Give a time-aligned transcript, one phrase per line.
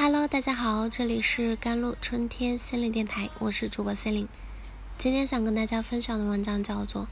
[0.00, 4.28] Hello，大家好，这里是甘露春天心灵电台，我是主播心灵。
[4.96, 7.02] 今天想跟大家分享的文章叫做《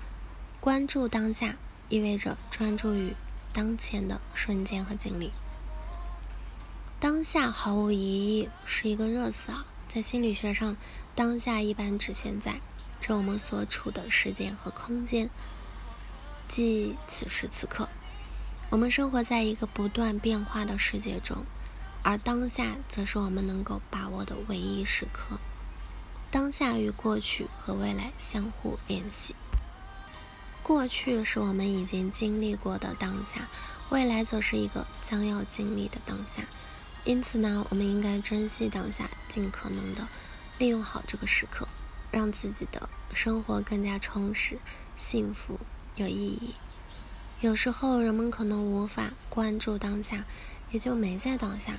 [0.61, 1.57] 关注当下
[1.88, 3.16] 意味着专注于
[3.52, 5.27] 当前的瞬间和经历》。
[7.00, 10.77] 当下毫无疑义是一个热词啊，在心理学上，
[11.16, 12.61] 当下一般指现在，
[13.00, 15.29] 指我们所处的时间和空间，
[16.46, 17.89] 即此时此刻。
[18.71, 21.45] 我们生活在一个不断变化的世界中。
[22.06, 25.41] 而当下则是我们能够把握的唯一时刻。
[26.30, 29.34] 当下与过去和未来相互联系。
[30.62, 33.48] 过去是我们已经经历过的当下，
[33.91, 36.45] 未来则是一个将要经历的当下。
[37.05, 40.07] 因此呢，我们应该珍惜当下，尽可能的
[40.59, 41.66] 利用好这个时刻，
[42.12, 44.60] 让自己的生活更加充实、
[44.96, 45.59] 幸福、
[45.96, 46.54] 有意义。
[47.41, 50.24] 有时候人们可能无法关注当下，
[50.70, 51.75] 也就没在当下。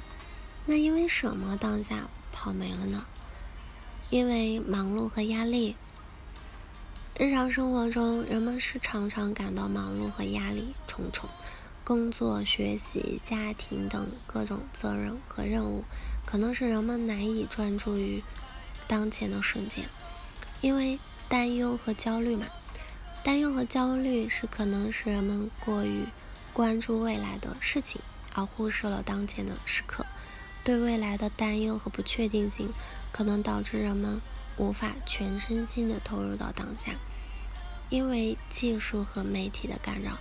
[0.66, 3.06] 那因为什么当下跑没了呢？
[4.10, 5.76] 因为忙碌和压力。
[7.20, 11.28] 日常生活中，人们是常常感到忙碌和压力重重，
[11.84, 15.84] 工作、学习、家庭等各种责任和任务，
[16.26, 18.22] 可能使人们难以专注于
[18.88, 19.86] 当前的瞬间。
[20.62, 22.46] 因为担忧和焦虑嘛，
[23.24, 26.06] 担忧和焦虑是可能使人们过于
[26.54, 28.00] 关注未来的事情，
[28.38, 30.06] 而忽视了当前的时刻。
[30.64, 32.70] 对未来的担忧和不确定性，
[33.12, 34.22] 可能导致人们
[34.58, 36.94] 无法全身心的投入到当下。
[37.90, 40.18] 因为技术和媒体的干扰，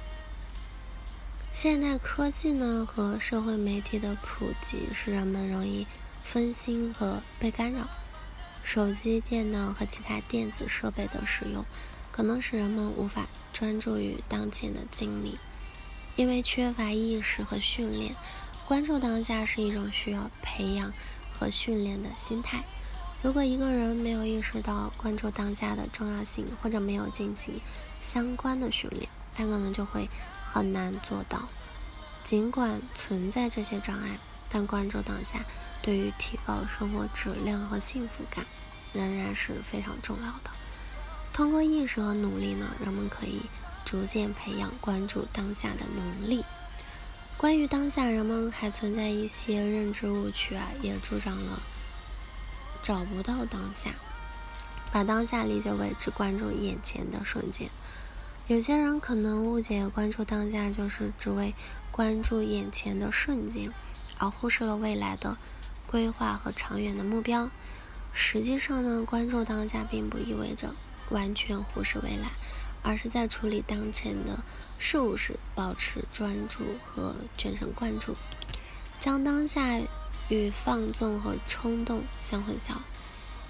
[1.52, 5.84] 现代科技呢和社会媒体的普及，使人们容易
[6.22, 7.88] 分心和被干扰。
[8.62, 11.64] 手机、电脑和其他电子设备的使用，
[12.12, 15.36] 可能使人们无法专注于当前的经历，
[16.16, 18.16] 因为缺乏意识和训练。
[18.66, 20.92] 关注当下是一种需要培养
[21.32, 22.64] 和训练的心态。
[23.22, 27.60] 如果一个人没有意识到关注当下的重要性，或者没有进行
[28.02, 30.08] 相关的训练，他可能就会
[30.52, 31.48] 很难做到。
[32.24, 34.18] 尽管存在这些障碍，
[34.50, 35.44] 但关注当下
[35.80, 38.44] 对于提高生活质量和幸福感
[38.92, 40.50] 仍然是非常重要的。
[41.32, 43.42] 通过意识和努力呢，人们可以
[43.86, 46.44] 逐渐培养关注当下的能力。
[47.38, 51.62] 关于当下，人们还存在一些认知误区啊，也助长了
[52.82, 53.94] 找不到当下，
[54.92, 57.70] 把当下理解为只关注眼前的瞬间。
[58.48, 61.54] 有些人可能误解关注当下就是只为
[61.90, 63.72] 关注眼前的瞬间，
[64.18, 65.36] 而忽视了未来的
[65.86, 67.50] 规划和长远的目标。
[68.12, 70.74] 实际上呢，关注当下并不意味着
[71.10, 72.30] 完全忽视未来。
[72.86, 74.38] 而是在处理当前的
[74.78, 78.14] 事物时，保持专注和全神贯注，
[79.00, 79.80] 将当下
[80.28, 82.76] 与放纵和冲动相混淆。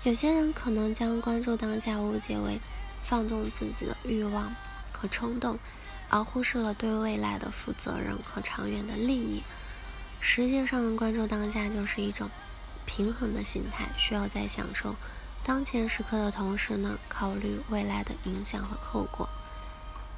[0.05, 2.59] 有些人可能将关注当下误解为
[3.05, 4.55] 放纵自己的欲望
[4.91, 5.59] 和冲动，
[6.09, 9.43] 而忽视了对未来的负责任和长远的利益。
[10.19, 12.31] 实际上，关注当下就是一种
[12.87, 14.97] 平衡的心态，需要在享受。
[15.47, 19.29] 当前时刻的同时呢，考虑未来的影响和后果。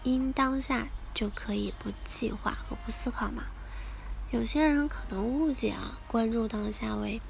[0.03, 3.43] 因当下就可以不计划和不思考嘛？
[4.31, 7.21] 有些人可能误解啊，关注当下为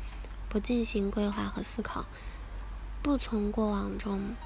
[0.48, 2.04] 不进行规划和思考，
[3.03, 4.37] 不从过往中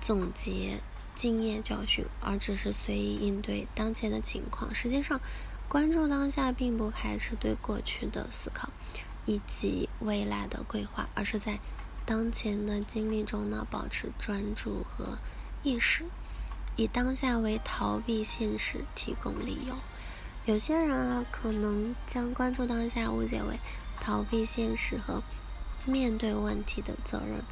[0.00, 0.80] 总结
[1.14, 4.74] 经验教训，而只是随意应对当前的情况。
[4.74, 5.20] 实际上，
[5.68, 8.70] 关注当下并不排斥对过去的思考
[9.24, 11.60] 以及未来的规划，而是在。
[12.08, 15.18] 当前的经历中呢，保持专注和
[15.62, 16.06] 意识，
[16.74, 19.74] 以当下为逃避现实提供理由。
[20.46, 23.58] 有些人啊，可能将关注当下误解为
[24.00, 25.22] 逃避现实和
[25.84, 27.44] 面对问题的责任。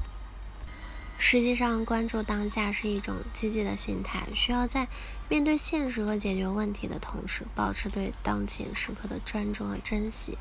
[1.19, 4.89] 实际上，关注当下是一种积极的心态，需要在
[5.29, 10.39] 面对现实和解决问题的同时，保持对当前时刻的专注和珍惜。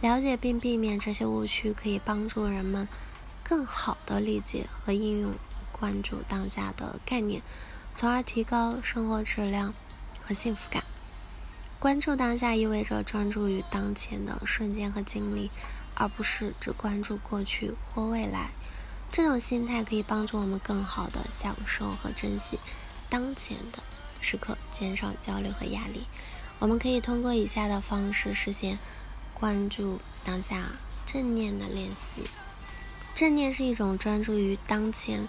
[0.00, 2.88] 了解并避免这些误区，可以帮助人们。
[3.44, 5.34] 更好的理解和应用
[5.70, 7.42] 关注当下的概念，
[7.94, 9.74] 从而提高生活质量
[10.26, 10.82] 和幸福感。
[11.78, 15.50] 关注当下意味着专注于当前的瞬间和经历，
[15.94, 18.52] 而不是只关注过去或未来。
[19.10, 22.58] 这种心态可以帮助我们更好的享受和珍惜
[23.10, 23.80] 当前的
[24.22, 26.06] 时刻，减少焦虑和压力。
[26.58, 28.78] 我们可以通过以下的方式实现
[29.34, 30.72] 关注当下
[31.04, 32.22] 正念的练习。
[33.14, 35.28] 正念是一种专注于当前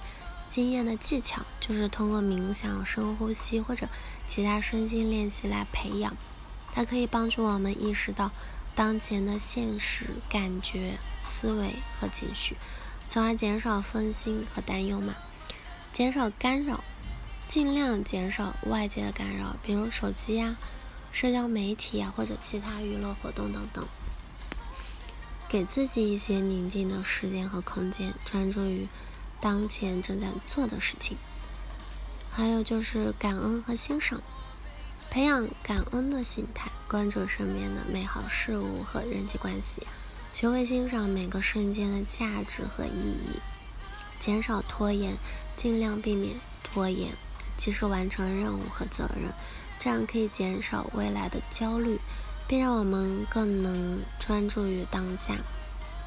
[0.50, 3.88] 经验的技巧，就是通过冥想、深呼吸或者
[4.28, 6.18] 其他身心练习来培养。
[6.74, 8.32] 它可以帮助我们意识到
[8.74, 10.94] 当前的现实、感觉、
[11.24, 12.58] 思维和情绪，
[13.08, 15.16] 从而减少分心和担忧嘛。
[15.94, 16.84] 减少干扰，
[17.48, 20.58] 尽量减少外界的干扰，比如手机呀、
[21.12, 23.86] 社交媒体呀或者其他娱乐活动等等。
[25.56, 28.90] 给自己一些宁静的时间和空间，专注于
[29.40, 31.16] 当前正在做的事情。
[32.30, 34.22] 还有就是感恩和欣赏。
[35.10, 39.88] 培养感恩的心态，关注身边的美好事物和人际关系，
[40.34, 43.40] 学会欣赏每个瞬间的价值和意义，
[44.20, 45.16] 减少拖延，
[45.56, 46.36] 尽量避免
[46.66, 47.14] 拖延，
[47.56, 49.32] 及时完成任务和责任，
[49.80, 51.98] 这样可以减少未来的焦虑，
[52.48, 55.38] 并让我们更能专注于当下。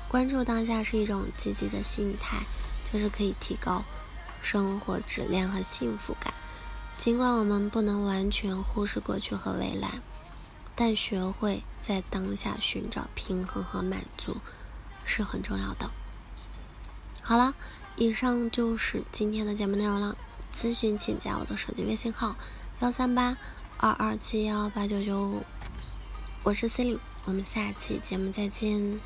[0.08, 2.38] 关注当下是一种积极的心态，
[2.93, 3.85] 就是可以提高
[4.40, 6.32] 生活质量和幸福感。
[6.96, 10.00] 尽管我们不能完全忽视过去和未来，
[10.75, 14.38] 但学会在当下寻找平衡和满足
[15.05, 15.91] 是很重要的。
[17.20, 17.55] 好了，
[17.96, 20.17] 以上就是今天的节目内容了。
[20.55, 22.34] 咨询请加我的手机微信号：
[22.81, 23.37] 幺三八
[23.76, 25.43] 二二七幺八九九五。
[26.44, 28.99] 我是 C 琳，我们下期节目再见。